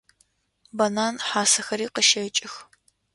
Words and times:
Банан 0.77 1.15
хьасэхэри 1.27 1.87
къыщэкӏых. 1.93 2.53